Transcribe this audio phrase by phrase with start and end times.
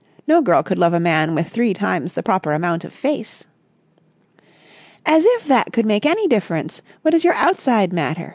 [0.25, 3.43] No girl could love a man with three times the proper amount of face."
[5.05, 6.81] "As if that could make any difference!
[7.03, 8.29] What does your outside matter?